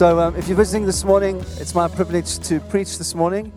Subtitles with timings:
[0.00, 3.52] So, um, if you're visiting this morning, it's my privilege to preach this morning.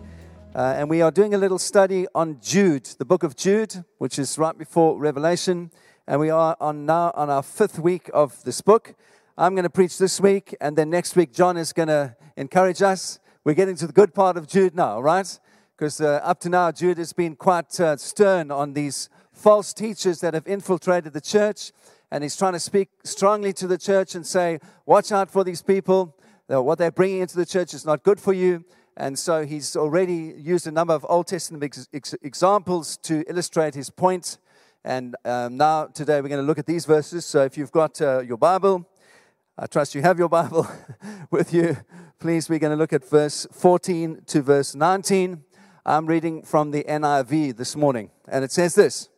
[0.54, 4.18] Uh, and we are doing a little study on Jude, the book of Jude, which
[4.18, 5.70] is right before Revelation.
[6.06, 8.94] And we are on now on our fifth week of this book.
[9.38, 12.82] I'm going to preach this week, and then next week, John is going to encourage
[12.82, 13.20] us.
[13.44, 15.40] We're getting to the good part of Jude now, right?
[15.74, 20.20] Because uh, up to now, Jude has been quite uh, stern on these false teachers
[20.20, 21.72] that have infiltrated the church.
[22.10, 25.62] And he's trying to speak strongly to the church and say, Watch out for these
[25.62, 26.14] people
[26.48, 28.64] what they're bringing into the church is not good for you.
[28.96, 33.74] And so he's already used a number of Old Testament ex- ex- examples to illustrate
[33.74, 34.38] his point.
[34.84, 37.24] And um, now, today, we're going to look at these verses.
[37.24, 38.88] So if you've got uh, your Bible,
[39.58, 40.68] I trust you have your Bible
[41.30, 41.76] with you.
[42.20, 45.42] Please, we're going to look at verse 14 to verse 19.
[45.86, 48.10] I'm reading from the NIV this morning.
[48.28, 49.08] And it says this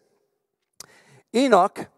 [1.34, 1.88] Enoch,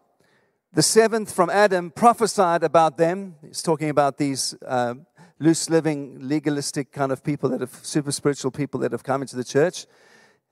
[0.73, 3.35] the seventh from Adam, prophesied about them.
[3.41, 4.55] He's talking about these.
[4.65, 4.95] Uh,
[5.39, 9.35] loose living, legalistic kind of people that have super spiritual people that have come into
[9.35, 9.85] the church.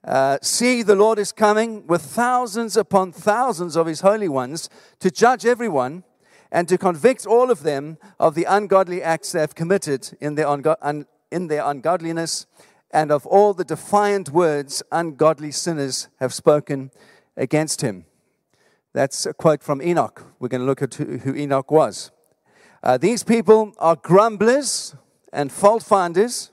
[0.04, 5.12] Uh, see, the Lord is coming with thousands upon thousands of his holy ones to
[5.12, 6.04] judge everyone
[6.52, 10.46] and to convict all of them of the ungodly acts they have committed in their,
[10.46, 12.46] ungo- un- in their ungodliness
[12.92, 16.90] and of all the defiant words ungodly sinners have spoken
[17.36, 18.06] against him.
[18.94, 20.26] That's a quote from Enoch.
[20.40, 22.12] We're going to look at who, who Enoch was.
[22.88, 24.96] Uh, these people are grumblers
[25.34, 26.52] and fault finders.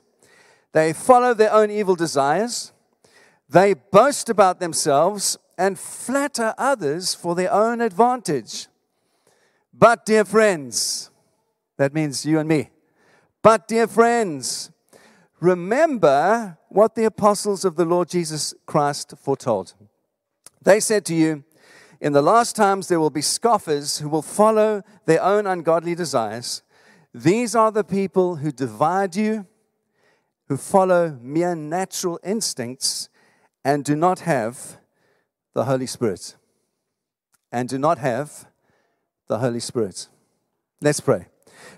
[0.73, 2.73] They follow their own evil desires.
[3.47, 8.67] They boast about themselves and flatter others for their own advantage.
[9.73, 11.09] But, dear friends,
[11.77, 12.69] that means you and me.
[13.41, 14.71] But, dear friends,
[15.39, 19.73] remember what the apostles of the Lord Jesus Christ foretold.
[20.61, 21.45] They said to you,
[22.05, 26.61] in the last times, there will be scoffers who will follow their own ungodly desires.
[27.15, 29.47] These are the people who divide you,
[30.47, 33.09] who follow mere natural instincts,
[33.63, 34.77] and do not have
[35.55, 36.35] the Holy Spirit.
[37.51, 38.45] And do not have
[39.27, 40.07] the Holy Spirit.
[40.81, 41.25] Let's pray.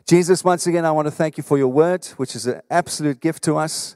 [0.05, 3.21] Jesus, once again, I want to thank you for your word, which is an absolute
[3.21, 3.95] gift to us.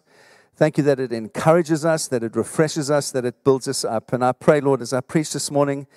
[0.55, 4.13] Thank you that it encourages us, that it refreshes us, that it builds us up.
[4.13, 5.87] And I pray, Lord, as I preach this morning,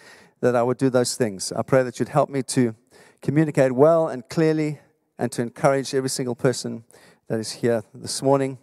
[0.44, 1.52] that I would do those things.
[1.52, 2.74] I pray that you'd help me to
[3.22, 4.78] communicate well and clearly
[5.18, 6.84] and to encourage every single person
[7.28, 8.58] that is here this morning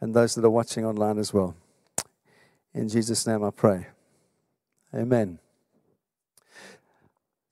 [0.00, 1.54] and those that are watching online as well.
[2.74, 3.86] In Jesus' name I pray.
[4.92, 5.38] Amen.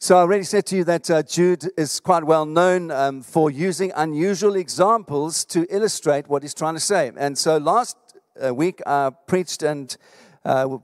[0.01, 3.49] So, I already said to you that uh, Jude is quite well known um, for
[3.49, 7.13] using unusual examples to illustrate what he's trying to say.
[7.17, 7.97] And so, last
[8.45, 9.97] uh, week I preached and
[10.45, 10.79] uh,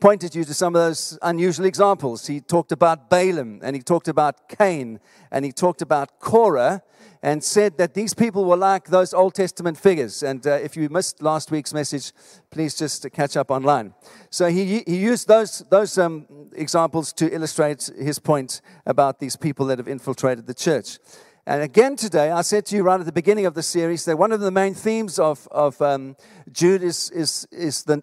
[0.00, 2.26] pointed you to some of those unusual examples.
[2.26, 4.98] He talked about Balaam, and he talked about Cain,
[5.30, 6.82] and he talked about Korah,
[7.22, 10.22] and said that these people were like those Old Testament figures.
[10.22, 12.12] And uh, if you missed last week's message,
[12.50, 13.92] please just catch up online.
[14.30, 19.66] So he, he used those, those um, examples to illustrate his point about these people
[19.66, 20.98] that have infiltrated the church.
[21.46, 24.16] And again today, I said to you right at the beginning of the series that
[24.16, 26.16] one of the main themes of, of um,
[26.52, 28.02] Jude is, is, is the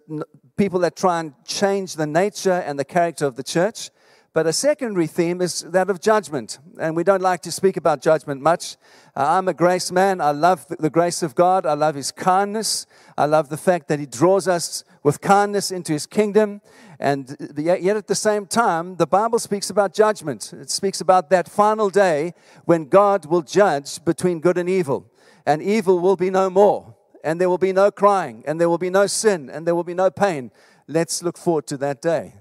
[0.58, 3.90] people that try and change the nature and the character of the church.
[4.34, 6.58] But a secondary theme is that of judgment.
[6.78, 8.76] And we don't like to speak about judgment much.
[9.16, 10.20] Uh, I'm a grace man.
[10.20, 11.64] I love the grace of God.
[11.64, 12.86] I love his kindness.
[13.16, 16.60] I love the fact that he draws us with kindness into his kingdom.
[17.00, 20.52] And yet at the same time, the Bible speaks about judgment.
[20.52, 25.10] It speaks about that final day when God will judge between good and evil.
[25.46, 26.97] And evil will be no more.
[27.24, 28.44] And there will be no crying.
[28.46, 29.50] And there will be no sin.
[29.50, 30.50] And there will be no pain.
[30.86, 32.34] Let's look forward to that day.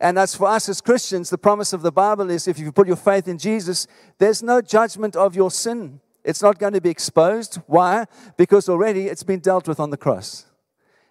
[0.00, 2.86] And as for us as Christians, the promise of the Bible is if you put
[2.86, 3.86] your faith in Jesus,
[4.18, 6.00] there's no judgment of your sin.
[6.24, 7.56] It's not going to be exposed.
[7.66, 8.06] Why?
[8.36, 10.46] Because already it's been dealt with on the cross.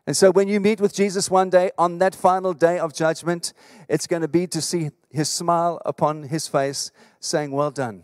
[0.08, 3.54] And so when you meet with Jesus one day on that final day of judgment,
[3.88, 8.04] it's going to be to see his smile upon his face saying, Well done,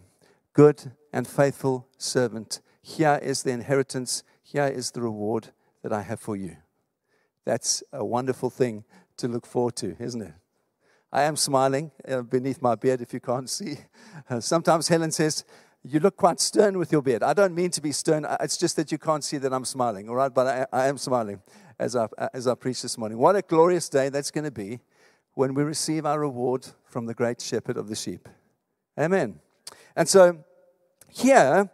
[0.53, 2.61] good and faithful servant.
[2.83, 5.47] Here is the inheritance, here is the reward
[5.81, 6.57] that I have for you.
[7.45, 8.83] That's a wonderful thing
[9.17, 10.33] to look forward to, isn't it?
[11.11, 13.77] I am smiling uh, beneath my beard if you can't see.
[14.29, 15.43] Uh, sometimes Helen says,
[15.83, 17.21] You look quite stern with your beard.
[17.21, 20.09] I don't mean to be stern, it's just that you can't see that I'm smiling,
[20.09, 20.33] all right?
[20.33, 21.41] But I, I am smiling
[21.77, 23.17] as I, as I preach this morning.
[23.17, 24.79] What a glorious day that's going to be
[25.33, 28.27] when we receive our reward from the great shepherd of the sheep.
[28.97, 29.39] Amen.
[29.95, 30.43] And so,
[31.09, 31.69] here,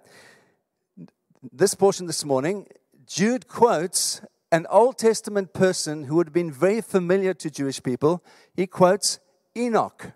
[1.52, 2.68] this portion this morning,
[3.08, 4.22] Jude quotes
[4.52, 8.24] an Old Testament person who would have been very familiar to Jewish people.
[8.54, 9.20] He quotes
[9.58, 10.12] Enoch.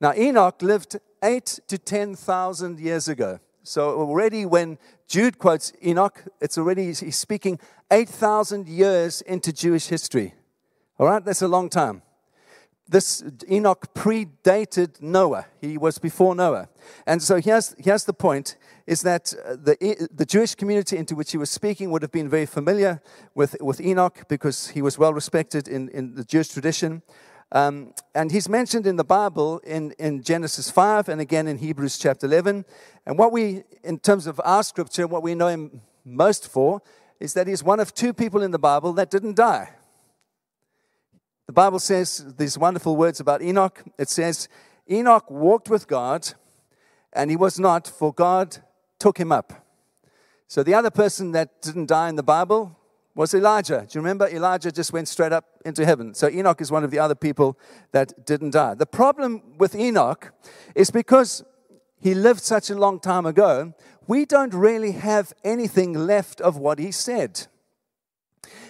[0.00, 3.40] Now, Enoch lived eight to 10,000 years ago.
[3.64, 4.78] So already when
[5.08, 7.58] Jude quotes Enoch, it's already, he's speaking
[7.90, 10.34] 8,000 years into Jewish history.
[10.98, 12.02] All right, that's a long time.
[12.88, 15.46] This Enoch predated Noah.
[15.60, 16.70] He was before Noah.
[17.06, 18.56] And so here's, here's the point
[18.88, 22.26] is that uh, the, the Jewish community into which he was speaking would have been
[22.26, 23.02] very familiar
[23.34, 27.02] with, with Enoch because he was well respected in, in the Jewish tradition.
[27.52, 31.98] Um, and he's mentioned in the Bible in, in Genesis 5 and again in Hebrews
[31.98, 32.64] chapter 11.
[33.04, 36.80] And what we, in terms of our scripture, what we know him most for
[37.20, 39.68] is that he's one of two people in the Bible that didn't die.
[41.46, 43.84] The Bible says these wonderful words about Enoch.
[43.98, 44.48] It says,
[44.90, 46.32] Enoch walked with God,
[47.12, 48.62] and he was not, for God
[48.98, 49.52] took him up.
[50.46, 52.76] So the other person that didn't die in the Bible
[53.14, 53.86] was Elijah.
[53.88, 54.28] Do you remember?
[54.28, 56.14] Elijah just went straight up into heaven.
[56.14, 57.58] So Enoch is one of the other people
[57.92, 58.74] that didn't die.
[58.74, 60.32] The problem with Enoch
[60.74, 61.44] is because
[62.00, 63.74] he lived such a long time ago,
[64.06, 67.48] we don't really have anything left of what he said.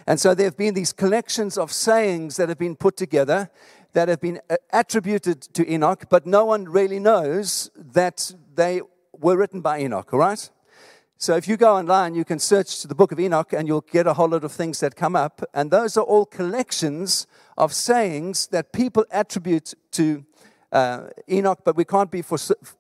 [0.07, 3.51] And so there have been these collections of sayings that have been put together
[3.93, 8.81] that have been uh, attributed to Enoch, but no one really knows that they
[9.21, 10.51] were written by Enoch, all right?
[11.21, 14.07] So if you go online, you can search the book of Enoch and you'll get
[14.07, 15.43] a whole lot of things that come up.
[15.53, 17.27] And those are all collections
[17.57, 20.25] of sayings that people attribute to
[20.71, 22.39] uh, Enoch, but we can't be for,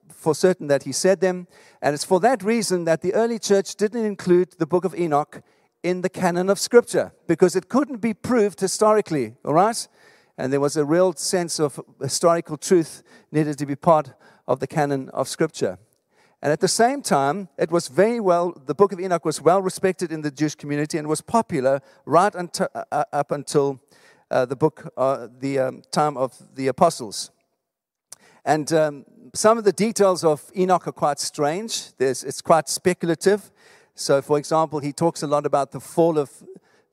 [0.08, 1.48] for certain that he said them.
[1.82, 5.42] And it's for that reason that the early church didn't include the book of Enoch
[5.82, 9.88] in the canon of Scripture because it couldn't be proved historically, all right?
[10.36, 13.02] And there was a real sense of historical truth
[13.32, 14.12] needed to be part
[14.46, 15.78] of the canon of Scripture.
[16.40, 19.60] And at the same time, it was very well, the book of Enoch was well
[19.60, 23.80] respected in the Jewish community and was popular right until, uh, uh, up until
[24.30, 27.30] uh, the book, uh, the um, time of the apostles.
[28.44, 29.04] And um,
[29.34, 31.94] some of the details of Enoch are quite strange.
[31.96, 33.50] There's, it's quite speculative.
[33.94, 36.30] So, for example, he talks a lot about the fall of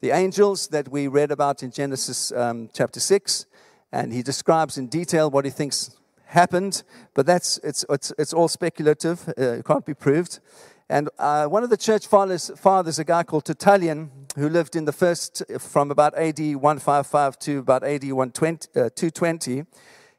[0.01, 3.45] the angels that we read about in Genesis um, chapter 6,
[3.91, 5.95] and he describes in detail what he thinks
[6.35, 6.83] happened,
[7.15, 10.39] but that's, it's, it's, it's all speculative, uh, it can't be proved.
[10.87, 14.85] And uh, one of the church fathers, fathers, a guy called Tertullian, who lived in
[14.85, 19.65] the first, from about AD 155 to about AD 120, uh, 220,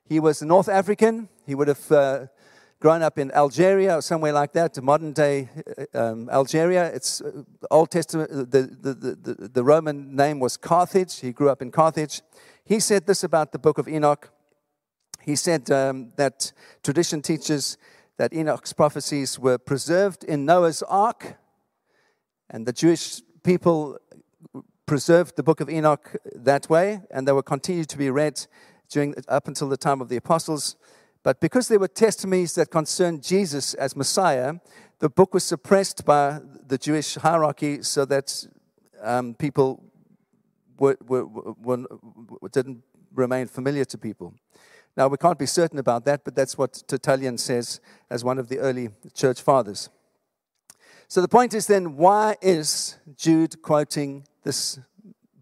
[0.09, 1.29] he was North African.
[1.47, 2.27] He would have uh,
[2.81, 5.49] grown up in Algeria or somewhere like that, modern day
[5.95, 6.87] uh, um, Algeria.
[6.95, 11.21] It's uh, Old Testament, uh, the, the, the, the Roman name was Carthage.
[11.21, 12.23] He grew up in Carthage.
[12.65, 14.31] He said this about the book of Enoch.
[15.27, 16.53] He said um, that
[16.85, 17.77] tradition teaches
[18.17, 21.37] that Enoch's prophecies were preserved in Noah's ark,
[22.49, 23.99] and the Jewish people
[24.87, 28.47] preserved the book of Enoch that way, and they were continued to be read
[28.89, 30.77] during up until the time of the apostles.
[31.25, 34.55] But because there were testimonies that concerned Jesus as Messiah,
[35.01, 36.39] the book was suppressed by
[36.69, 38.47] the Jewish hierarchy so that
[39.03, 39.83] um, people
[40.79, 44.33] were, were, were, didn't remain familiar to people.
[44.97, 48.49] Now, we can't be certain about that, but that's what Tertullian says as one of
[48.49, 49.91] the early church fathers.
[51.09, 54.81] So the point is then, why is Jude quoting this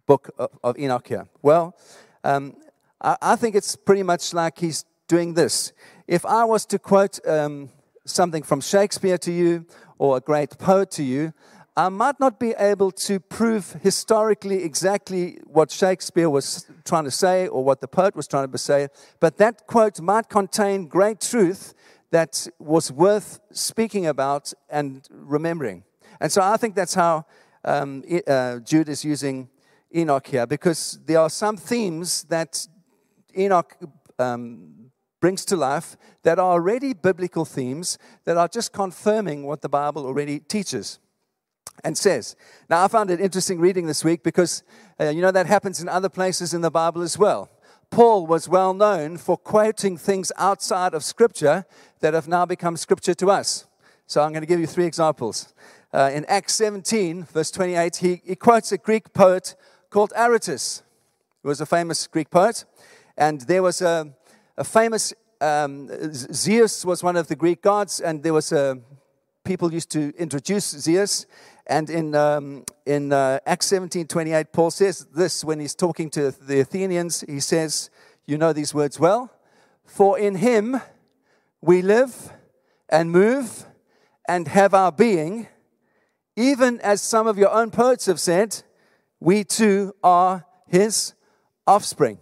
[0.06, 0.30] book
[0.62, 1.26] of, Enoch here?
[1.40, 1.76] Well,
[2.24, 2.56] um,
[3.00, 5.72] I, I think it's pretty much like he's doing this.
[6.08, 7.70] If I was to quote um,
[8.04, 9.66] something from Shakespeare to you
[9.98, 11.32] or a great poet to you,
[11.76, 17.48] I might not be able to prove historically exactly what Shakespeare was trying to say
[17.48, 18.86] or what the poet was trying to say,
[19.18, 21.74] but that quote might contain great truth
[22.12, 25.82] that was worth speaking about and remembering.
[26.20, 27.26] And so I think that's how
[27.64, 29.48] um, uh, Jude is using
[29.92, 32.68] Enoch here, because there are some themes that
[33.36, 33.76] Enoch
[34.20, 39.68] um, brings to life that are already biblical themes that are just confirming what the
[39.68, 41.00] Bible already teaches
[41.82, 42.36] and says.
[42.70, 44.62] Now, I found it interesting reading this week because,
[45.00, 47.50] uh, you know, that happens in other places in the Bible as well.
[47.90, 51.64] Paul was well known for quoting things outside of Scripture
[52.00, 53.66] that have now become Scripture to us.
[54.06, 55.52] So I'm going to give you three examples.
[55.92, 59.54] Uh, in Acts 17, verse 28, he, he quotes a Greek poet
[59.90, 60.82] called Aratus,
[61.42, 62.64] who was a famous Greek poet.
[63.16, 64.12] And there was a,
[64.56, 68.80] a famous um, Zeus was one of the Greek gods, and there was a
[69.44, 71.26] people used to introduce Zeus.
[71.66, 76.30] And in um, in uh, Acts 17, 28, Paul says this when he's talking to
[76.30, 77.24] the Athenians.
[77.26, 77.90] He says,
[78.26, 79.30] "You know these words well,
[79.84, 80.80] for in Him
[81.62, 82.32] we live
[82.88, 83.66] and move
[84.28, 85.48] and have our being."
[86.36, 88.62] Even as some of your own poets have said,
[89.20, 91.14] we too are His
[91.66, 92.18] offspring.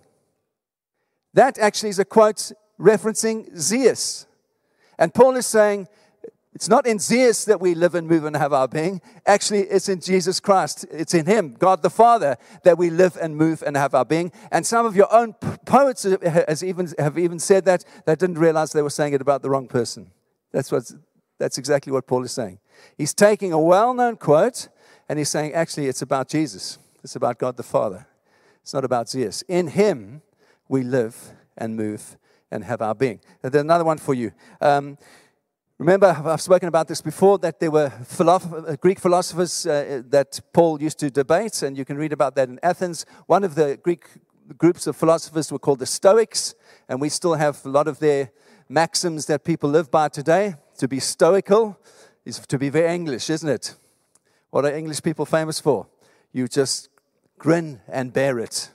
[1.34, 4.26] That actually is a quote referencing Zeus.
[4.98, 5.88] And Paul is saying,
[6.62, 9.00] It's not in Zeus that we live and move and have our being.
[9.26, 10.86] Actually, it's in Jesus Christ.
[10.92, 14.30] It's in Him, God the Father, that we live and move and have our being.
[14.52, 17.84] And some of your own poets has even, have even said that.
[18.06, 20.12] They didn't realize they were saying it about the wrong person.
[20.52, 20.94] That's, what's,
[21.36, 22.60] that's exactly what Paul is saying.
[22.96, 24.68] He's taking a well known quote
[25.08, 26.78] and he's saying, actually, it's about Jesus.
[27.02, 28.06] It's about God the Father.
[28.62, 29.42] It's not about Zeus.
[29.48, 30.22] In Him,
[30.68, 32.16] we live and move
[32.52, 33.18] and have our being.
[33.40, 34.30] There's another one for you.
[34.60, 34.98] Um,
[35.82, 40.38] Remember, I've spoken about this before that there were philosoph- uh, Greek philosophers uh, that
[40.52, 43.04] Paul used to debate, and you can read about that in Athens.
[43.26, 44.04] One of the Greek
[44.56, 46.54] groups of philosophers were called the Stoics,
[46.88, 48.30] and we still have a lot of their
[48.68, 50.54] maxims that people live by today.
[50.78, 51.76] To be stoical
[52.24, 53.74] is to be very English, isn't it?
[54.50, 55.88] What are English people famous for?
[56.32, 56.90] You just
[57.38, 58.70] grin and bear it.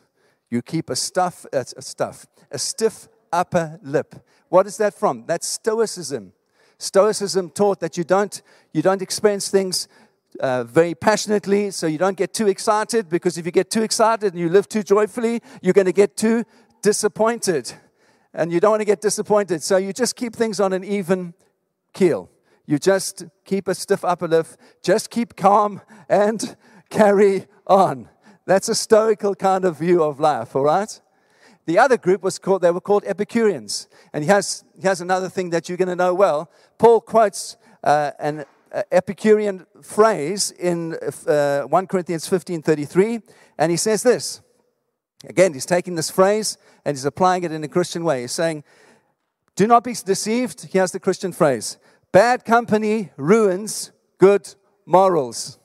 [0.50, 4.14] You keep a stuff, a stuff, a stiff upper lip.
[4.50, 5.24] What is that from?
[5.26, 6.34] That's Stoicism.
[6.80, 8.42] Stoicism taught that you don't,
[8.72, 9.88] you don't experience things
[10.40, 14.34] uh, very passionately, so you don't get too excited, because if you get too excited
[14.34, 16.44] and you live too joyfully, you're going to get too
[16.82, 17.74] disappointed.
[18.34, 21.34] And you don't want to get disappointed, so you just keep things on an even
[21.94, 22.30] keel.
[22.68, 24.48] You just keep a stiff upper lip,
[24.84, 26.56] just keep calm and
[26.90, 28.10] carry on.
[28.46, 31.02] That's a stoical kind of view of life, all right?
[31.68, 33.90] The other group was called, they were called Epicureans.
[34.14, 36.50] And he has, he has another thing that you're going to know well.
[36.78, 40.98] Paul quotes uh, an uh, Epicurean phrase in
[41.28, 43.20] uh, 1 Corinthians 15 33,
[43.58, 44.42] and he says this.
[45.26, 48.22] Again, he's taking this phrase and he's applying it in a Christian way.
[48.22, 48.64] He's saying,
[49.58, 50.68] Do not be deceived.
[50.72, 51.78] Here's the Christian phrase
[52.14, 54.56] Bad company ruins good
[54.86, 55.60] morals.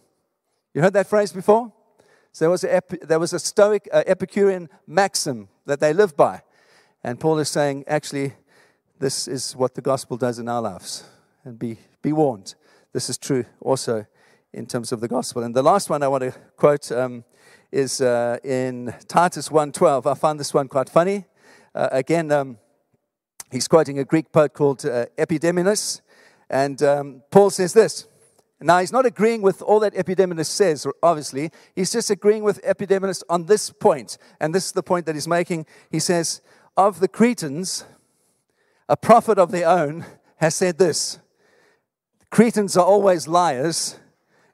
[0.74, 1.72] You heard that phrase before?
[2.32, 6.42] So there was a, there was a Stoic uh, Epicurean maxim that they live by.
[7.04, 8.34] And Paul is saying, actually,
[8.98, 11.04] this is what the gospel does in our lives.
[11.44, 12.54] And be, be warned.
[12.92, 14.06] This is true also
[14.52, 15.42] in terms of the gospel.
[15.42, 17.24] And the last one I want to quote um,
[17.72, 20.10] is uh, in Titus 1.12.
[20.10, 21.24] I find this one quite funny.
[21.74, 22.58] Uh, again, um,
[23.50, 25.06] he's quoting a Greek poet called uh.
[26.50, 28.06] And um, Paul says this.
[28.62, 31.50] Now, he's not agreeing with all that Epideminus says, obviously.
[31.74, 34.18] He's just agreeing with Epideminus on this point.
[34.40, 35.66] And this is the point that he's making.
[35.90, 36.40] He says,
[36.76, 37.84] Of the Cretans,
[38.88, 40.04] a prophet of their own
[40.36, 41.18] has said this
[42.30, 43.98] Cretans are always liars,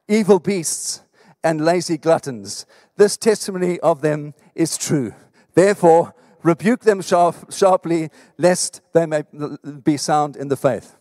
[0.09, 1.03] evil beasts,
[1.43, 2.67] and lazy gluttons.
[2.97, 5.15] This testimony of them is true.
[5.55, 9.23] Therefore, rebuke them sharp, sharply, lest they may
[9.83, 10.98] be sound in the faith.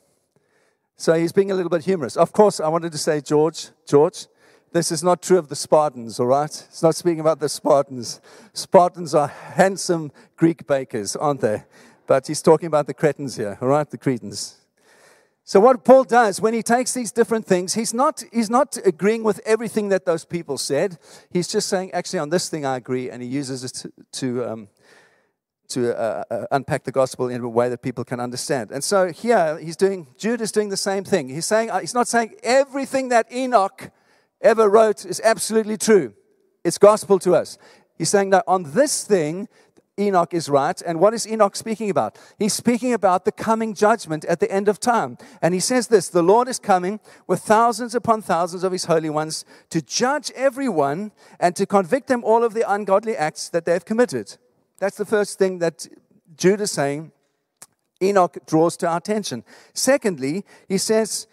[0.97, 2.17] So he's being a little bit humorous.
[2.17, 4.25] Of course, I wanted to say, George, George,
[4.73, 6.49] this is not true of the Spartans, all right?
[6.49, 8.19] It's not speaking about the Spartans.
[8.53, 11.63] Spartans are handsome Greek bakers, aren't they?
[12.07, 13.87] But he's talking about the Cretans here, all right?
[13.87, 14.57] The Cretans.
[15.43, 19.23] So what Paul does when he takes these different things, he's not, he's not agreeing
[19.23, 20.97] with everything that those people said.
[21.29, 24.51] He's just saying, actually, on this thing I agree, and he uses it to, to
[24.51, 24.67] um,
[25.69, 28.71] to uh, uh, unpack the gospel in a way that people can understand.
[28.71, 31.29] And so here he's doing, Jude is doing the same thing.
[31.29, 33.91] He's saying, uh, he's not saying everything that Enoch
[34.41, 36.13] ever wrote is absolutely true.
[36.63, 37.57] It's gospel to us.
[37.97, 39.47] He's saying that on this thing,
[39.99, 40.79] Enoch is right.
[40.85, 42.19] And what is Enoch speaking about?
[42.37, 45.17] He's speaking about the coming judgment at the end of time.
[45.41, 49.09] And he says this The Lord is coming with thousands upon thousands of his holy
[49.09, 53.73] ones to judge everyone and to convict them all of the ungodly acts that they
[53.73, 54.37] have committed.
[54.79, 55.87] That's the first thing that
[56.35, 57.11] Jude is saying
[58.01, 59.43] Enoch draws to our attention.
[59.73, 61.27] Secondly, he says,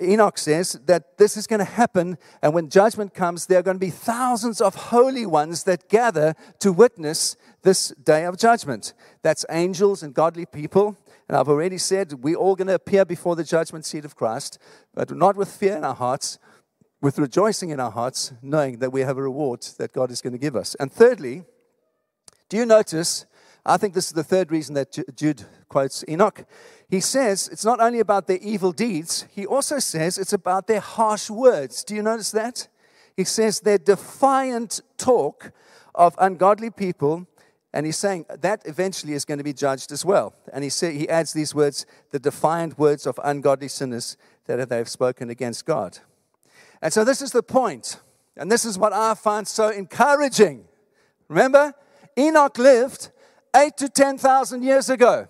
[0.00, 3.76] Enoch says that this is going to happen, and when judgment comes, there are going
[3.76, 8.94] to be thousands of holy ones that gather to witness this day of judgment.
[9.22, 10.96] That's angels and godly people.
[11.28, 14.58] And I've already said we're all going to appear before the judgment seat of Christ,
[14.94, 16.38] but not with fear in our hearts,
[17.02, 20.32] with rejoicing in our hearts, knowing that we have a reward that God is going
[20.32, 20.76] to give us.
[20.76, 21.44] And thirdly,
[22.48, 23.26] do you notice?
[23.64, 26.44] I think this is the third reason that Jude quotes Enoch.
[26.88, 30.80] He says it's not only about their evil deeds, he also says it's about their
[30.80, 31.82] harsh words.
[31.82, 32.68] Do you notice that?
[33.16, 35.52] He says their defiant talk
[35.94, 37.26] of ungodly people,
[37.72, 40.34] and he's saying that eventually is going to be judged as well.
[40.52, 44.76] And he, say, he adds these words the defiant words of ungodly sinners that they
[44.76, 45.98] have spoken against God.
[46.80, 48.00] And so this is the point,
[48.36, 50.68] and this is what I find so encouraging.
[51.28, 51.74] Remember,
[52.18, 53.10] Enoch lived
[53.54, 55.28] eight to 10,000 years ago.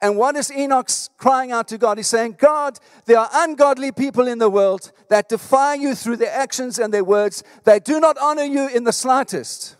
[0.00, 1.96] And what is Enoch crying out to God?
[1.96, 6.32] He's saying, God, there are ungodly people in the world that defy you through their
[6.32, 7.42] actions and their words.
[7.64, 9.76] They do not honor you in the slightest.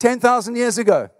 [0.00, 1.10] 10,000 years ago.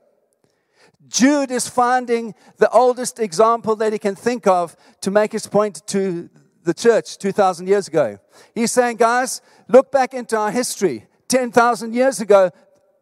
[1.09, 5.87] Jude is finding the oldest example that he can think of to make his point
[5.87, 6.29] to
[6.65, 8.19] the church 2,000 years ago.
[8.55, 11.07] He's saying, guys, look back into our history.
[11.29, 12.51] 10,000 years ago,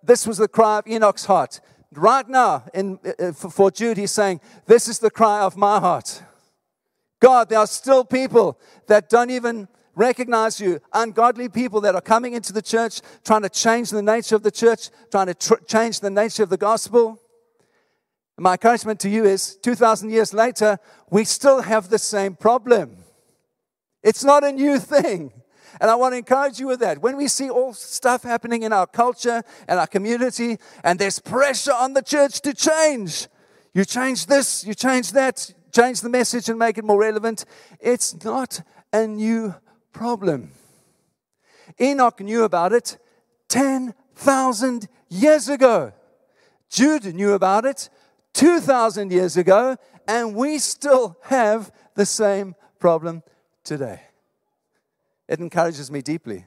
[0.07, 1.61] this was the cry of Enoch's heart.
[1.93, 6.23] Right now, in, uh, for Jude, he's saying, This is the cry of my heart.
[7.21, 12.35] God, there are still people that don't even recognize you, ungodly people that are coming
[12.35, 16.01] into the church, trying to change the nature of the church, trying to tr- change
[16.01, 17.21] the nature of the gospel.
[18.37, 20.79] My encouragement to you is 2,000 years later,
[21.11, 22.97] we still have the same problem.
[24.03, 25.33] It's not a new thing.
[25.81, 27.03] And I want to encourage you with that.
[27.03, 31.73] When we see all stuff happening in our culture and our community, and there's pressure
[31.73, 33.29] on the church to change,
[33.73, 37.45] you change this, you change that, change the message and make it more relevant.
[37.81, 38.63] It's not
[38.93, 39.55] a new
[39.93, 40.53] problem.
[41.81, 42.99] Enoch knew about it
[43.49, 45.93] 10,000 years ago.
[46.69, 47.89] Jude knew about it
[48.35, 49.77] 2,000 years ago,
[50.07, 53.23] and we still have the same problem
[53.63, 54.01] today.
[55.29, 56.47] It encourages me deeply.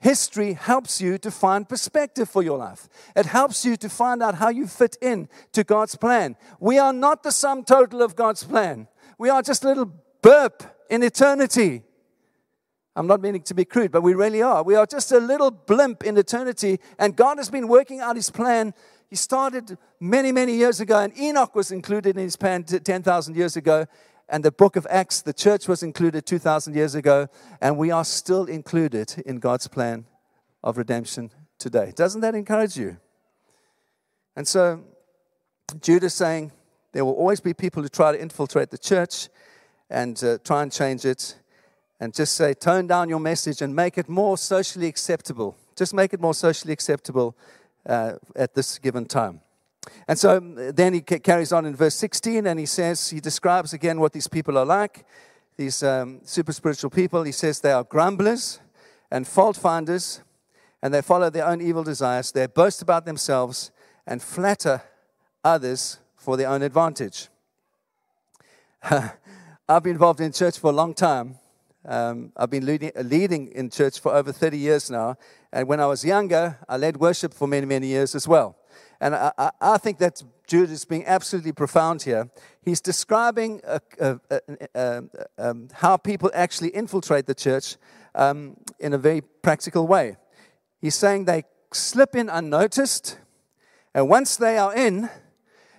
[0.00, 2.88] History helps you to find perspective for your life.
[3.14, 6.36] It helps you to find out how you fit in to God's plan.
[6.58, 8.88] We are not the sum total of God's plan.
[9.18, 11.82] We are just a little burp in eternity.
[12.96, 14.62] I'm not meaning to be crude, but we really are.
[14.62, 18.30] We are just a little blimp in eternity, and God has been working out His
[18.30, 18.74] plan.
[19.08, 23.56] He started many, many years ago, and Enoch was included in His plan 10,000 years
[23.56, 23.86] ago,
[24.30, 27.28] and the book of Acts, the church was included 2,000 years ago,
[27.60, 30.06] and we are still included in God's plan
[30.62, 31.92] of redemption today.
[31.96, 32.96] Doesn't that encourage you?
[34.36, 34.84] And so,
[35.82, 36.52] Jude saying
[36.92, 39.28] there will always be people who try to infiltrate the church
[39.90, 41.36] and uh, try and change it,
[41.98, 45.56] and just say, tone down your message and make it more socially acceptable.
[45.76, 47.36] Just make it more socially acceptable
[47.84, 49.40] uh, at this given time.
[50.06, 53.72] And so um, then he carries on in verse 16 and he says, he describes
[53.72, 55.06] again what these people are like,
[55.56, 57.22] these um, super spiritual people.
[57.22, 58.60] He says they are grumblers
[59.10, 60.22] and fault finders,
[60.82, 62.32] and they follow their own evil desires.
[62.32, 63.70] They boast about themselves
[64.06, 64.82] and flatter
[65.44, 67.28] others for their own advantage.
[68.82, 71.36] I've been involved in church for a long time.
[71.84, 75.16] Um, I've been leading, leading in church for over 30 years now.
[75.52, 78.56] And when I was younger, I led worship for many, many years as well.
[79.00, 82.28] And I, I, think that Jude is being absolutely profound here.
[82.60, 84.20] He's describing a, a,
[84.74, 85.02] a,
[85.38, 87.76] um, how people actually infiltrate the church
[88.14, 90.16] um, in a very practical way.
[90.80, 93.18] He's saying they slip in unnoticed,
[93.94, 95.08] and once they are in,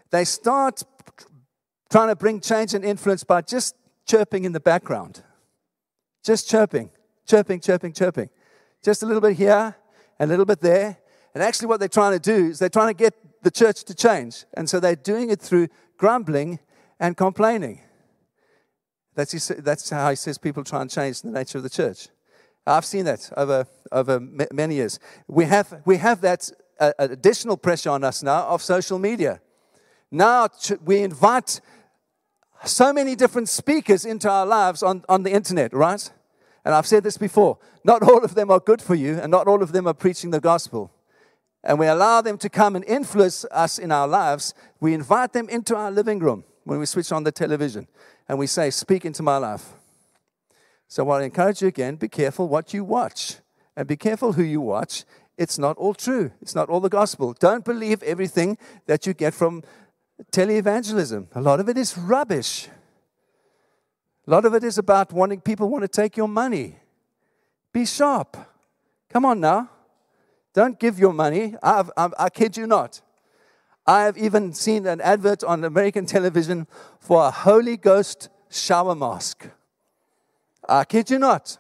[0.10, 0.82] they start
[1.92, 5.24] trying to bring change and influence by just chirping in the background.
[6.24, 6.90] Just chirping,
[7.28, 8.30] chirping, chirping, chirping.
[8.84, 9.76] Just a little bit here,
[10.20, 10.98] a little bit there,
[11.34, 13.96] and actually, what they're trying to do is they're trying to get the church to
[13.96, 14.46] change.
[14.56, 16.60] And so they're doing it through grumbling
[17.00, 17.82] and complaining.
[19.16, 22.10] That's, that's how he says people try and change the nature of the church.
[22.66, 25.00] I've seen that over, over many years.
[25.28, 29.42] We have, we have that uh, additional pressure on us now of social media.
[30.12, 30.50] Now
[30.84, 31.60] we invite
[32.64, 36.12] so many different speakers into our lives on, on the internet, right?
[36.64, 39.48] And I've said this before not all of them are good for you, and not
[39.48, 40.92] all of them are preaching the gospel
[41.64, 45.48] and we allow them to come and influence us in our lives, we invite them
[45.50, 47.88] into our living room when we switch on the television
[48.28, 49.74] and we say, Speak into my life.
[50.88, 53.38] So I encourage you again be careful what you watch
[53.76, 55.06] and be careful who you watch.
[55.38, 57.34] It's not all true, it's not all the gospel.
[57.40, 59.64] Don't believe everything that you get from
[60.32, 61.28] televangelism.
[61.34, 62.68] A lot of it is rubbish.
[64.28, 66.78] A lot of it is about wanting people want to take your money.
[67.74, 68.38] Be sharp.
[69.10, 69.70] Come on now.
[70.54, 71.56] Don't give your money.
[71.64, 73.02] I've, I've, I kid you not.
[73.88, 76.68] I have even seen an advert on American television
[77.00, 79.48] for a Holy Ghost shower mask.
[80.68, 81.58] I kid you not.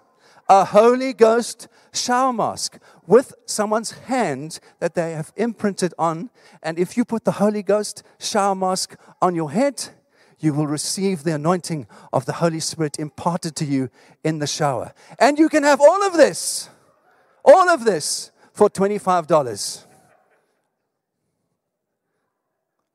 [0.47, 2.77] A Holy Ghost shower mask
[3.07, 6.29] with someone's hand that they have imprinted on.
[6.61, 9.89] And if you put the Holy Ghost shower mask on your head,
[10.39, 13.89] you will receive the anointing of the Holy Spirit imparted to you
[14.23, 14.93] in the shower.
[15.19, 16.69] And you can have all of this,
[17.45, 19.85] all of this for $25.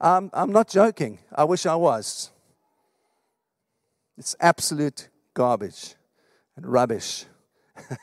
[0.00, 1.18] I'm, I'm not joking.
[1.34, 2.30] I wish I was.
[4.18, 5.94] It's absolute garbage
[6.56, 7.24] and rubbish.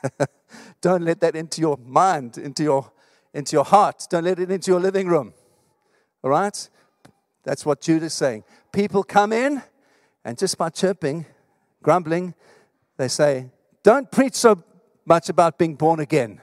[0.82, 2.92] Don't let that into your mind, into your,
[3.34, 4.06] into your heart.
[4.10, 5.34] Don't let it into your living room.
[6.24, 6.70] All right?
[7.44, 8.44] That's what Jude is saying.
[8.72, 9.62] People come in,
[10.24, 11.26] and just by chirping,
[11.82, 12.34] grumbling,
[12.98, 13.50] they say,
[13.84, 14.64] Don't preach so
[15.06, 16.40] much about being born again.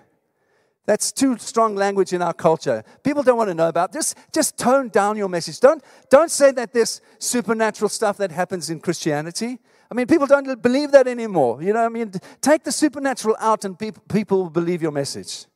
[0.86, 2.82] That's too strong language in our culture.
[3.04, 4.14] People don't want to know about this.
[4.32, 5.60] Just tone down your message.
[5.60, 9.58] Don't, don't say that there's supernatural stuff that happens in Christianity.
[9.90, 11.62] I mean, people don't believe that anymore.
[11.62, 15.46] You know, I mean, take the supernatural out and people, people will believe your message.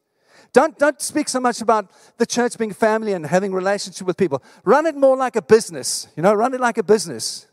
[0.52, 4.42] Don't, don't speak so much about the church being family and having relationship with people.
[4.64, 6.06] Run it more like a business.
[6.16, 7.48] You know, run it like a business.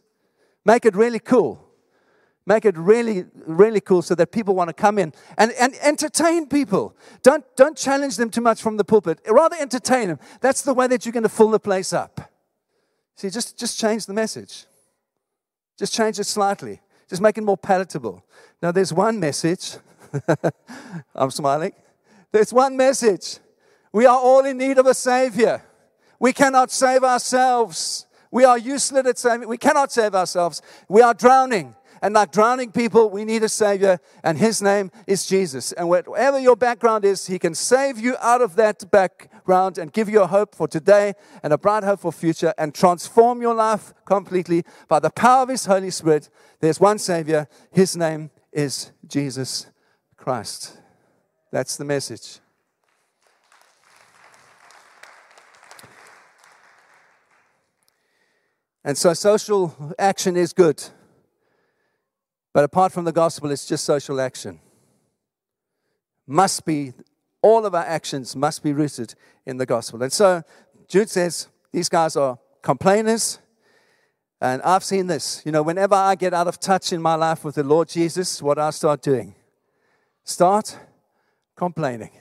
[0.66, 1.71] Make it really cool.
[2.46, 6.48] Make it really, really cool so that people want to come in and, and entertain
[6.48, 6.96] people.
[7.22, 9.20] Don't, don't challenge them too much from the pulpit.
[9.28, 10.20] Rather entertain them.
[10.42, 12.32] That's the way that you're going to fill the place up.
[13.16, 14.66] See, just, just change the message.
[15.78, 16.82] Just change it slightly.
[17.08, 18.26] Just make it more palatable.
[18.62, 19.78] Now, there's one message.
[21.16, 21.74] I'm smiling.
[22.32, 23.38] There's one message.
[23.94, 25.62] We are all in need of a Savior.
[26.20, 28.08] We cannot save ourselves.
[28.32, 29.48] We are useless at saving.
[29.48, 30.62] We cannot save ourselves.
[30.88, 31.76] We are drowning.
[32.02, 35.72] And like drowning people, we need a Savior, and His name is Jesus.
[35.74, 40.10] And whatever your background is, He can save you out of that background and give
[40.10, 43.94] you a hope for today and a bright hope for future and transform your life
[44.06, 46.30] completely by the power of His Holy Spirit.
[46.60, 47.48] There's one Savior.
[47.72, 49.68] His name is Jesus
[50.18, 50.80] Christ.
[51.52, 52.40] That's the message.
[58.84, 60.84] And so social action is good.
[62.54, 64.60] But apart from the gospel, it's just social action.
[66.28, 66.94] Must be,
[67.42, 70.02] all of our actions must be rooted in the gospel.
[70.04, 70.44] And so
[70.88, 73.40] Jude says these guys are complainers.
[74.42, 75.42] And I've seen this.
[75.46, 78.42] You know, whenever I get out of touch in my life with the Lord Jesus,
[78.42, 79.36] what I start doing?
[80.24, 80.78] Start
[81.56, 82.12] complaining.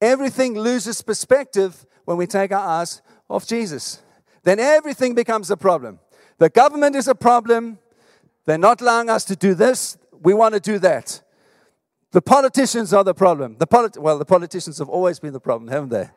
[0.00, 4.02] Everything loses perspective when we take our eyes off Jesus.
[4.42, 6.00] Then everything becomes a problem.
[6.38, 7.78] The government is a problem.
[8.50, 9.96] They're not allowing us to do this.
[10.22, 11.22] We want to do that.
[12.10, 13.54] The politicians are the problem.
[13.60, 16.10] The polit- well, the politicians have always been the problem, haven't they?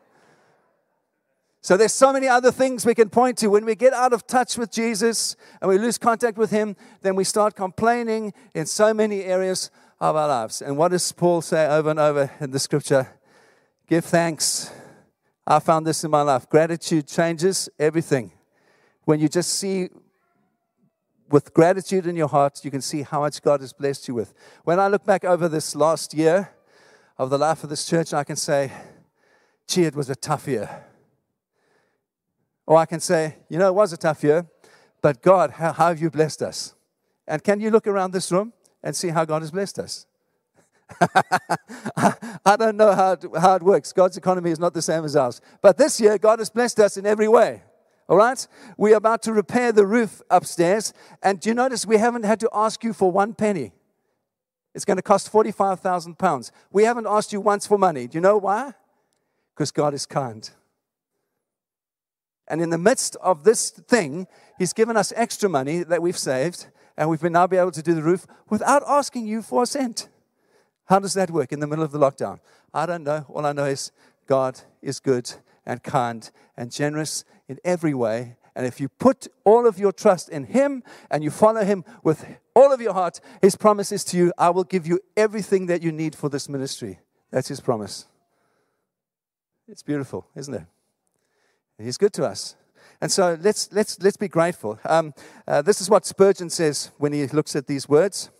[1.60, 3.46] So there's so many other things we can point to.
[3.46, 7.14] When we get out of touch with Jesus and we lose contact with him, then
[7.14, 9.70] we start complaining in so many areas
[10.00, 10.60] of our lives.
[10.60, 13.10] And what does Paul say over and over in the scripture?
[13.86, 14.72] Give thanks.
[15.46, 16.50] I found this in my life.
[16.50, 18.32] Gratitude changes everything.
[19.04, 19.88] When you just see
[21.34, 24.32] with gratitude in your heart, you can see how much God has blessed you with.
[24.62, 26.54] When I look back over this last year
[27.18, 28.70] of the life of this church, I can say,
[29.66, 30.84] gee, it was a tough year.
[32.68, 34.46] Or I can say, you know, it was a tough year,
[35.02, 36.76] but God, how, how have you blessed us?
[37.26, 38.52] And can you look around this room
[38.84, 40.06] and see how God has blessed us?
[42.46, 43.92] I don't know how it, how it works.
[43.92, 45.40] God's economy is not the same as ours.
[45.60, 47.64] But this year, God has blessed us in every way.
[48.08, 48.46] All right?
[48.76, 50.92] We're about to repair the roof upstairs.
[51.22, 53.72] And do you notice we haven't had to ask you for one penny?
[54.74, 56.52] It's going to cost 45,000 pounds.
[56.72, 58.06] We haven't asked you once for money.
[58.06, 58.74] Do you know why?
[59.54, 60.50] Because God is kind.
[62.48, 64.26] And in the midst of this thing,
[64.58, 67.82] He's given us extra money that we've saved, and we've been now be able to
[67.82, 70.08] do the roof without asking you for a cent.
[70.86, 72.40] How does that work in the middle of the lockdown?
[72.72, 73.24] I don't know.
[73.28, 73.90] All I know is
[74.26, 75.32] God is good
[75.64, 78.36] and kind and generous in every way.
[78.56, 82.24] And if you put all of your trust in Him and you follow Him with
[82.54, 85.82] all of your heart, His promise is to you, I will give you everything that
[85.82, 87.00] you need for this ministry.
[87.30, 88.06] That's His promise.
[89.66, 90.64] It's beautiful, isn't it?
[91.78, 92.54] He's good to us.
[93.00, 94.78] And so let's, let's, let's be grateful.
[94.84, 95.14] Um,
[95.48, 98.30] uh, this is what Spurgeon says when he looks at these words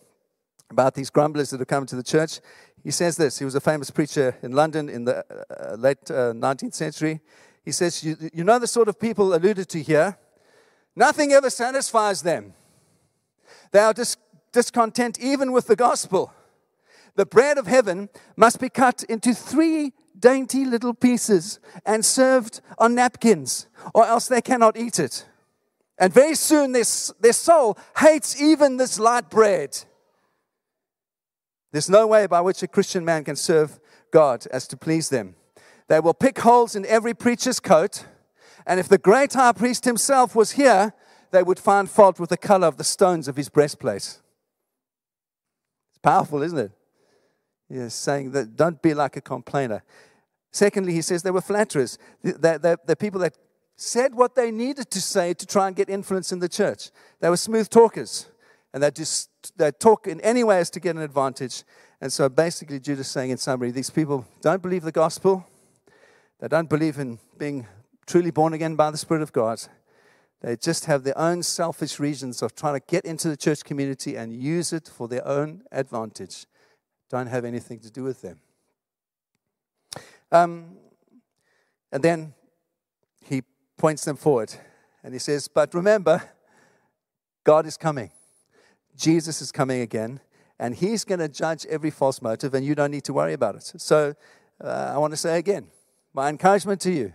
[0.69, 2.39] about these grumblers that have come to the church.
[2.83, 3.39] He says this.
[3.39, 7.19] He was a famous preacher in London in the uh, late uh, 19th century.
[7.65, 10.17] He says, you, you know the sort of people alluded to here?
[10.95, 12.53] Nothing ever satisfies them.
[13.71, 14.17] They are dis-
[14.53, 16.31] discontent even with the gospel.
[17.15, 22.95] The bread of heaven must be cut into three dainty little pieces and served on
[22.95, 25.25] napkins, or else they cannot eat it.
[25.97, 26.83] And very soon their,
[27.19, 29.77] their soul hates even this light bread.
[31.71, 33.79] There's no way by which a Christian man can serve
[34.11, 35.35] God as to please them.
[35.87, 38.05] They will pick holes in every preacher's coat.
[38.65, 40.93] And if the great high priest himself was here,
[41.31, 43.97] they would find fault with the color of the stones of his breastplate.
[43.97, 44.21] It's
[46.01, 46.71] powerful, isn't it?
[47.69, 49.83] He's saying that don't be like a complainer.
[50.51, 51.97] Secondly, he says they were flatterers.
[52.23, 53.37] They're, they're, they're people that
[53.75, 56.91] said what they needed to say to try and get influence in the church.
[57.19, 58.27] They were smooth talkers.
[58.73, 61.63] And they just they talk in any way as to get an advantage.
[62.01, 65.45] And so basically, Judas is saying in summary, these people don't believe the gospel.
[66.39, 67.67] They don't believe in being
[68.05, 69.61] truly born again by the Spirit of God.
[70.41, 74.15] They just have their own selfish reasons of trying to get into the church community
[74.15, 76.45] and use it for their own advantage.
[77.09, 78.39] Don't have anything to do with them.
[80.31, 80.77] Um,
[81.91, 82.33] and then
[83.23, 83.43] he
[83.77, 84.53] points them forward
[85.03, 86.21] and he says, But remember,
[87.43, 88.11] God is coming.
[88.97, 90.19] Jesus is coming again,
[90.57, 93.55] and he's going to judge every false motive, and you don't need to worry about
[93.55, 93.73] it.
[93.77, 94.15] So
[94.63, 95.67] uh, I want to say again
[96.15, 97.13] my encouragement to you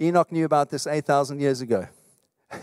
[0.00, 1.86] Enoch knew about this 8,000 years ago.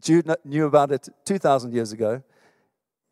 [0.00, 2.22] Jude knew about it 2,000 years ago.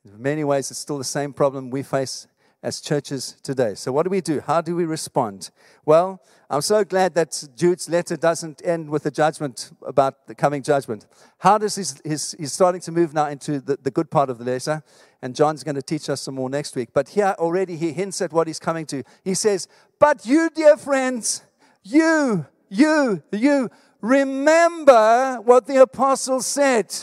[0.04, 2.26] In many ways, it's still the same problem we face
[2.62, 3.74] as churches today.
[3.74, 4.40] So, what do we do?
[4.40, 5.50] How do we respond?
[5.86, 10.62] Well, I'm so glad that Jude's letter doesn't end with a judgment about the coming
[10.62, 11.06] judgment.
[11.38, 14.38] How does his, his he's starting to move now into the, the good part of
[14.38, 14.82] the letter,
[15.22, 16.90] and John's going to teach us some more next week.
[16.92, 19.02] But here already he hints at what he's coming to.
[19.24, 19.68] He says,
[19.98, 21.42] But you, dear friends,
[21.82, 23.70] you, you, you,
[24.00, 26.94] remember what the apostles said.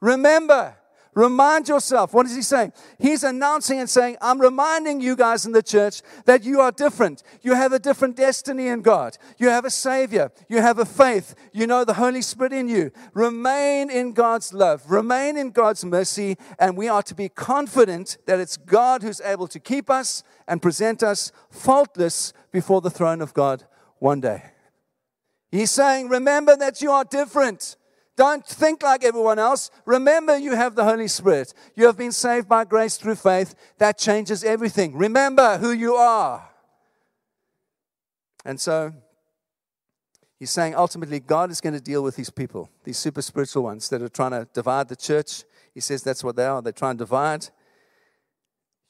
[0.00, 0.76] Remember.
[1.14, 2.12] Remind yourself.
[2.12, 2.72] What is he saying?
[2.98, 7.22] He's announcing and saying, I'm reminding you guys in the church that you are different.
[7.42, 9.16] You have a different destiny in God.
[9.38, 10.32] You have a Savior.
[10.48, 11.34] You have a faith.
[11.52, 12.90] You know the Holy Spirit in you.
[13.12, 14.90] Remain in God's love.
[14.90, 16.36] Remain in God's mercy.
[16.58, 20.60] And we are to be confident that it's God who's able to keep us and
[20.60, 23.64] present us faultless before the throne of God
[23.98, 24.42] one day.
[25.50, 27.76] He's saying, Remember that you are different.
[28.16, 29.70] Don't think like everyone else.
[29.84, 31.52] Remember, you have the Holy Spirit.
[31.74, 33.54] You have been saved by grace through faith.
[33.78, 34.96] That changes everything.
[34.96, 36.48] Remember who you are.
[38.44, 38.92] And so,
[40.38, 43.88] he's saying ultimately, God is going to deal with these people, these super spiritual ones
[43.88, 45.42] that are trying to divide the church.
[45.72, 46.62] He says that's what they are.
[46.62, 47.48] They're trying to divide.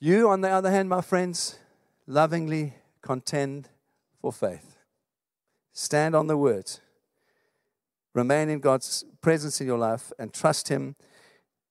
[0.00, 1.58] You, on the other hand, my friends,
[2.06, 3.70] lovingly contend
[4.20, 4.76] for faith.
[5.72, 6.70] Stand on the word.
[8.14, 10.94] Remain in God's presence in your life and trust Him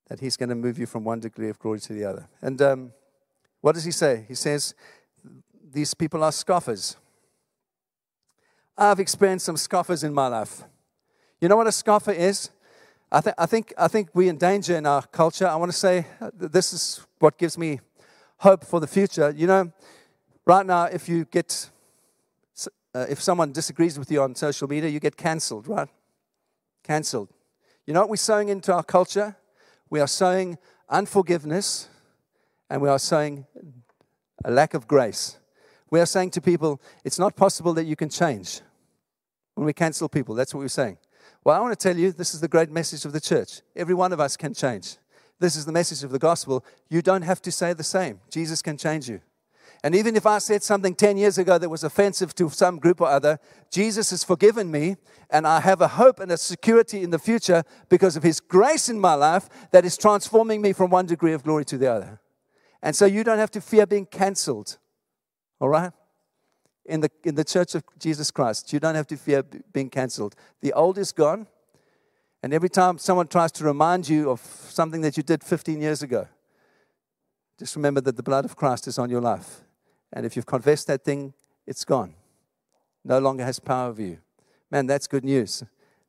[0.10, 2.28] that He's going to move you from one degree of glory to the other.
[2.42, 2.92] And um,
[3.62, 4.26] what does He say?
[4.28, 4.76] He says,
[5.72, 6.98] These people are scoffers.
[8.78, 10.64] I've experienced some scoffers in my life.
[11.40, 12.50] You know what a scoffer is?
[13.12, 15.48] I, th- I, think, I think we're in danger in our culture.
[15.48, 17.80] I want to say this is what gives me
[18.38, 19.32] hope for the future.
[19.36, 19.72] You know,
[20.46, 21.70] right now, if you get,
[22.96, 25.88] uh, if someone disagrees with you on social media, you get canceled, right?
[26.84, 27.30] Cancelled.
[27.86, 29.36] You know what we're sowing into our culture?
[29.90, 30.58] We are sowing
[30.90, 31.88] unforgiveness
[32.70, 33.46] and we are sowing
[34.46, 35.38] a lack of grace.
[35.90, 38.62] We are saying to people, it's not possible that you can change.
[39.56, 40.98] When we cancel people, that's what we're saying.
[41.44, 43.62] Well, I want to tell you, this is the great message of the church.
[43.76, 44.98] Every one of us can change.
[45.40, 46.66] This is the message of the gospel.
[46.90, 48.22] You don't have to say the same.
[48.30, 49.22] Jesus can change you.
[49.84, 53.02] And even if I said something 10 years ago that was offensive to some group
[53.02, 53.38] or other,
[53.70, 54.96] Jesus has forgiven me,
[55.30, 58.88] and I have a hope and a security in the future because of His grace
[58.88, 62.22] in my life that is transforming me from one degree of glory to the other.
[62.82, 64.78] And so you don't have to fear being canceled,
[65.60, 65.92] all right?
[66.86, 70.36] In the, in the church of Jesus Christ, you don't have to fear being canceled.
[70.62, 71.46] The old is gone,
[72.42, 76.02] and every time someone tries to remind you of something that you did 15 years
[76.02, 76.28] ago,
[77.60, 79.62] just remember that the blood of Christ is on your life.
[80.14, 81.34] And if you've confessed that thing,
[81.66, 82.14] it's gone.
[83.04, 84.20] No longer has power over you.
[84.72, 85.64] Man, that's good news.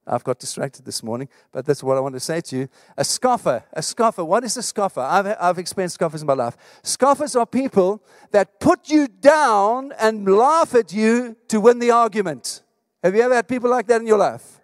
[0.06, 2.68] I've got distracted this morning, but that's what I want to say to you.
[2.98, 4.22] A scoffer, a scoffer.
[4.22, 5.00] What is a scoffer?
[5.00, 6.56] I've, I've experienced scoffers in my life.
[6.82, 12.62] Scoffers are people that put you down and laugh at you to win the argument.
[13.02, 14.60] Have you ever had people like that in your life?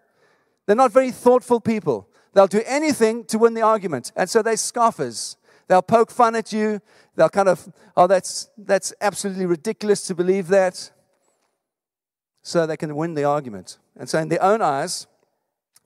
[0.66, 2.09] They're not very thoughtful people.
[2.35, 4.12] They'll do anything to win the argument.
[4.14, 5.37] And so they're scoffers.
[5.70, 6.80] They'll poke fun at you.
[7.14, 10.90] They'll kind of, oh, that's, that's absolutely ridiculous to believe that.
[12.42, 13.78] So they can win the argument.
[13.96, 15.06] And so, in their own eyes,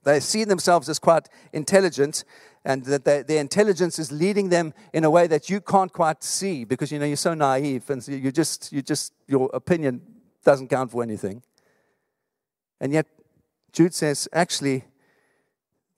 [0.03, 2.23] they see themselves as quite intelligent
[2.63, 6.23] and that they, their intelligence is leading them in a way that you can't quite
[6.23, 10.01] see because you know you're so naive and you just you just your opinion
[10.43, 11.43] doesn't count for anything
[12.79, 13.05] and yet
[13.71, 14.83] jude says actually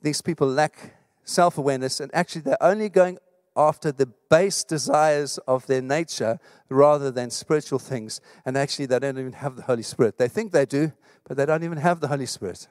[0.02, 3.18] these people lack self-awareness and actually they're only going
[3.58, 6.40] after the base desires of their nature
[6.70, 8.22] rather than spiritual things.
[8.46, 10.18] And actually, they don't even have the Holy Spirit.
[10.18, 10.94] They think they do,
[11.26, 12.68] but they don't even have the Holy Spirit.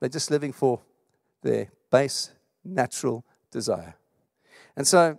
[0.00, 0.80] They're just living for
[1.42, 2.30] their base
[2.64, 3.94] natural desire.
[4.76, 5.18] And so,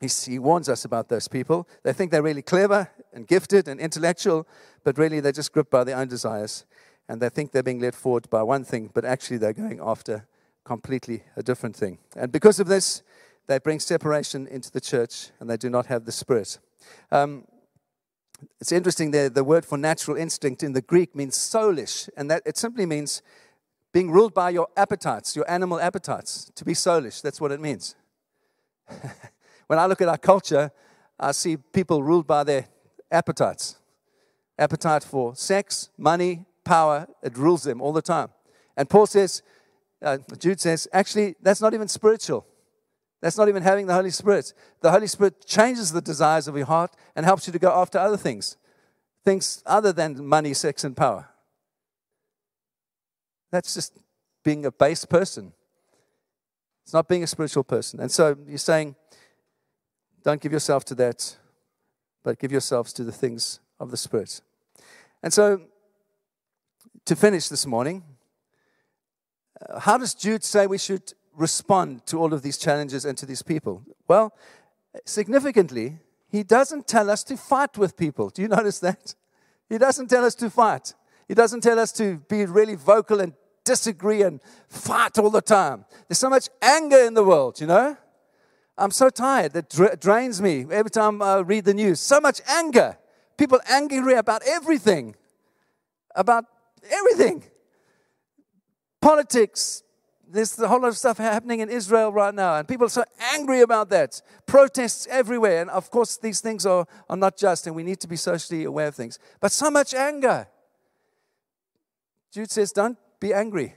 [0.00, 1.68] he, warns us about those people.
[1.84, 4.48] They think they're really clever and gifted and intellectual,
[4.82, 6.64] but really they're just gripped by their own desires.
[7.08, 10.26] And they think they're being led forward by one thing, but actually they're going after
[10.64, 11.98] completely a different thing.
[12.16, 13.02] And because of this,
[13.46, 16.58] they bring separation into the church and they do not have the Spirit.
[17.10, 17.44] Um,
[18.60, 22.42] it's interesting there, the word for natural instinct in the Greek means soulish, and that
[22.44, 23.22] it simply means
[23.92, 26.50] being ruled by your appetites, your animal appetites.
[26.56, 27.94] To be soulish, that's what it means.
[29.66, 30.72] when I look at our culture,
[31.20, 32.66] I see people ruled by their
[33.10, 33.76] appetites.
[34.58, 38.28] Appetite for sex, money, power, it rules them all the time.
[38.76, 39.42] And Paul says,
[40.02, 42.46] uh, Jude says, actually, that's not even spiritual.
[43.20, 44.52] That's not even having the Holy Spirit.
[44.80, 47.98] The Holy Spirit changes the desires of your heart and helps you to go after
[47.98, 48.56] other things,
[49.24, 51.28] things other than money, sex, and power.
[53.52, 53.98] That's just
[54.42, 55.52] being a base person.
[56.82, 58.00] It's not being a spiritual person.
[58.00, 58.96] And so you're saying,
[60.24, 61.36] don't give yourself to that,
[62.24, 64.40] but give yourselves to the things of the Spirit.
[65.22, 65.62] And so,
[67.04, 68.02] to finish this morning,
[69.60, 73.26] Uh, how does Jude say we should respond to all of these challenges and to
[73.26, 73.82] these people?
[74.08, 74.34] Well,
[75.04, 75.98] significantly,
[76.30, 78.30] he doesn't tell us to fight with people.
[78.30, 79.14] Do you notice that?
[79.68, 80.94] He doesn't tell us to fight.
[81.28, 83.32] He doesn't tell us to be really vocal and
[83.64, 85.84] disagree and fight all the time.
[86.08, 87.96] There's so much anger in the world, you know?
[88.76, 89.54] I'm so tired.
[89.54, 92.00] It dra- drains me every time I read the news.
[92.00, 92.98] So much anger.
[93.36, 95.14] People angry about everything.
[96.14, 96.44] About
[96.90, 97.44] everything.
[99.02, 99.82] Politics.
[100.26, 103.04] There's a whole lot of stuff happening in Israel right now, and people are so
[103.34, 104.22] angry about that.
[104.46, 105.60] Protests everywhere.
[105.60, 108.64] And of course, these things are, are not just, and we need to be socially
[108.64, 109.18] aware of things.
[109.40, 110.46] But so much anger.
[112.32, 113.74] Jude says, don't be angry.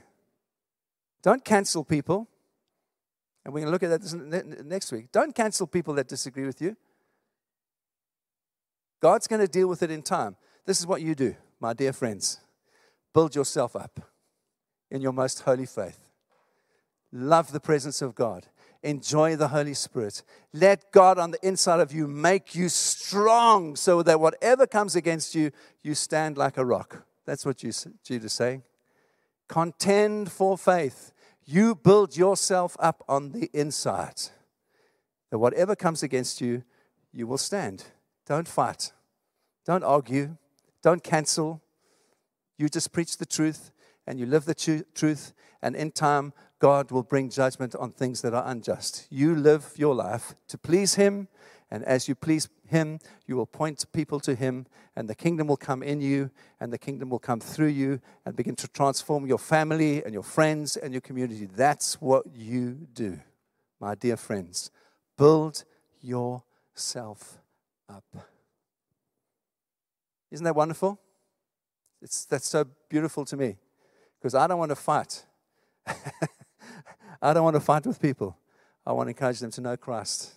[1.22, 2.28] Don't cancel people.
[3.44, 5.12] And we're going to look at that next week.
[5.12, 6.76] Don't cancel people that disagree with you.
[9.02, 10.36] God's going to deal with it in time.
[10.64, 12.40] This is what you do, my dear friends.
[13.12, 14.00] Build yourself up
[14.90, 15.98] in your most holy faith.
[17.12, 18.46] Love the presence of God.
[18.82, 20.22] Enjoy the Holy Spirit.
[20.52, 25.34] Let God on the inside of you make you strong so that whatever comes against
[25.34, 25.50] you,
[25.82, 27.04] you stand like a rock.
[27.24, 28.62] That's what Jude is saying.
[29.48, 31.12] Contend for faith.
[31.44, 34.20] You build yourself up on the inside.
[35.30, 36.62] That whatever comes against you,
[37.12, 37.84] you will stand.
[38.26, 38.92] Don't fight.
[39.64, 40.36] Don't argue.
[40.82, 41.62] Don't cancel.
[42.58, 43.70] You just preach the truth
[44.06, 44.54] and you live the
[44.94, 49.06] truth, and in time, God will bring judgment on things that are unjust.
[49.10, 51.28] You live your life to please Him
[51.70, 55.56] and as you please Him, you will point people to Him, and the kingdom will
[55.56, 59.38] come in you, and the kingdom will come through you, and begin to transform your
[59.38, 61.46] family and your friends and your community.
[61.46, 63.18] That's what you do,
[63.80, 64.70] my dear friends.
[65.18, 65.64] Build
[66.00, 67.38] yourself
[67.88, 68.04] up.
[70.30, 71.00] Isn't that wonderful?
[72.00, 73.56] It's, that's so beautiful to me
[74.18, 75.24] because I don't want to fight.
[75.86, 78.36] I don't want to fight with people.
[78.86, 80.34] I want to encourage them to know Christ.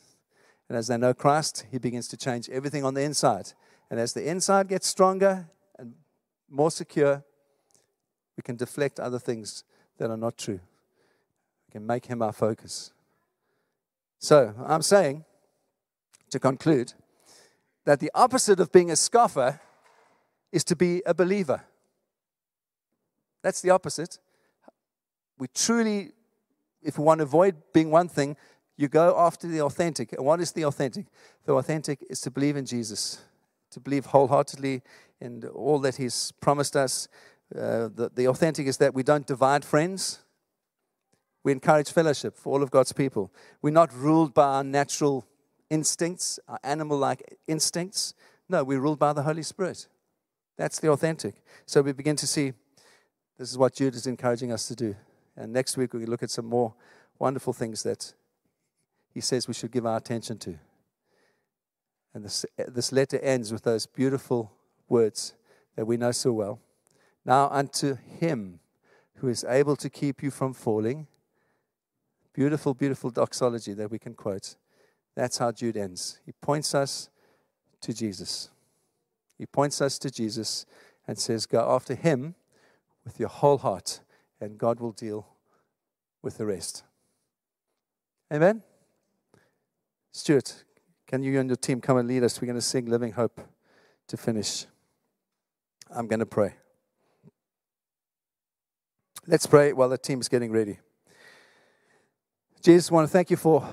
[0.67, 3.53] And as they know Christ, He begins to change everything on the inside.
[3.89, 5.93] And as the inside gets stronger and
[6.49, 7.23] more secure,
[8.37, 9.63] we can deflect other things
[9.97, 10.59] that are not true.
[11.67, 12.91] We can make Him our focus.
[14.19, 15.25] So I'm saying,
[16.29, 16.93] to conclude,
[17.85, 19.59] that the opposite of being a scoffer
[20.51, 21.63] is to be a believer.
[23.41, 24.19] That's the opposite.
[25.37, 26.11] We truly,
[26.81, 28.35] if we want to avoid being one thing,
[28.77, 30.13] you go after the authentic.
[30.13, 31.05] And what is the authentic?
[31.45, 33.21] The authentic is to believe in Jesus,
[33.71, 34.81] to believe wholeheartedly
[35.19, 37.07] in all that He's promised us.
[37.53, 40.19] Uh, the, the authentic is that we don't divide friends.
[41.43, 43.31] We encourage fellowship for all of God's people.
[43.61, 45.25] We're not ruled by our natural
[45.69, 48.13] instincts, our animal like instincts.
[48.47, 49.87] No, we're ruled by the Holy Spirit.
[50.57, 51.35] That's the authentic.
[51.65, 52.53] So we begin to see
[53.39, 54.95] this is what Jude is encouraging us to do.
[55.37, 56.73] And next week we look at some more
[57.17, 58.13] wonderful things that
[59.13, 60.59] he says we should give our attention to.
[62.13, 64.51] And this, this letter ends with those beautiful
[64.89, 65.35] words
[65.77, 66.59] that we know so well.
[67.25, 68.59] Now, unto him
[69.15, 71.07] who is able to keep you from falling.
[72.33, 74.55] Beautiful, beautiful doxology that we can quote.
[75.15, 76.19] That's how Jude ends.
[76.25, 77.09] He points us
[77.81, 78.49] to Jesus.
[79.37, 80.65] He points us to Jesus
[81.07, 82.35] and says, Go after him
[83.09, 84.01] with your whole heart,
[84.39, 85.25] and God will deal
[86.21, 86.83] with the rest.
[88.31, 88.61] Amen.
[90.11, 90.63] Stuart,
[91.07, 92.39] can you and your team come and lead us?
[92.39, 93.41] We're going to sing Living Hope
[94.09, 94.67] to finish.
[95.89, 96.53] I'm going to pray.
[99.25, 100.77] Let's pray while the team is getting ready.
[102.61, 103.67] Jesus, I want to thank you for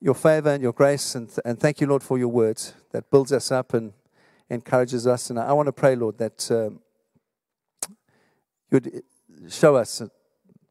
[0.00, 3.32] your favor and your grace, and, and thank you, Lord, for your words that builds
[3.32, 3.94] us up and
[4.50, 5.30] encourages us.
[5.30, 6.80] And I want to pray, Lord, that um,
[8.70, 9.02] you would
[9.52, 10.02] show us,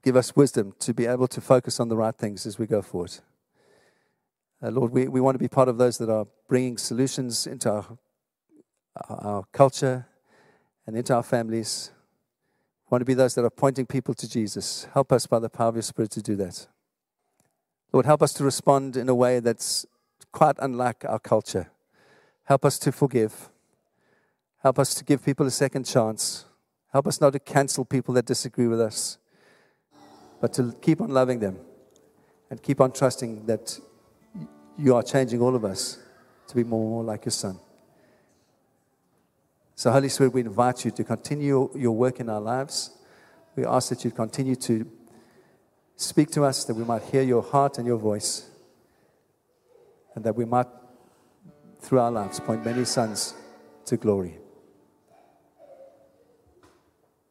[0.04, 2.82] give us wisdom to be able to focus on the right things as we go
[2.82, 3.18] forward.
[4.62, 7.72] Uh, Lord, we, we want to be part of those that are bringing solutions into
[7.72, 7.98] our,
[9.10, 10.08] our culture
[10.86, 11.92] and into our families.
[12.86, 14.88] We want to be those that are pointing people to Jesus.
[14.94, 16.68] Help us by the power of your Spirit to do that.
[17.94, 19.86] Lord, help us to respond in a way that's
[20.32, 21.72] quite unlike our culture.
[22.46, 23.50] Help us to forgive.
[24.62, 26.46] Help us to give people a second chance.
[26.92, 29.18] Help us not to cancel people that disagree with us.
[30.40, 31.60] but to keep on loving them
[32.50, 33.80] and keep on trusting that
[34.78, 36.00] you are changing all of us
[36.48, 37.60] to be more and more like your Son.
[39.76, 42.92] So, Holy Spirit, we invite you to continue your work in our lives.
[43.56, 44.90] We ask that you continue to
[45.96, 48.50] speak to us, that we might hear your heart and your voice,
[50.16, 50.68] and that we might,
[51.82, 53.34] through our lives, point many sons
[53.86, 54.39] to glory.